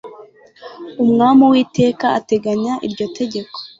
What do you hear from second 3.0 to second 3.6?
tegeko